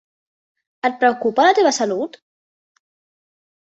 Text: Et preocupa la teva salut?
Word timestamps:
Et 0.89 0.95
preocupa 1.03 1.47
la 1.51 1.53
teva 1.61 1.77
salut? 1.81 2.21